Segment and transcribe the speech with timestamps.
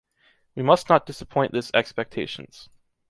[0.55, 2.69] We must not disappoint this expectations.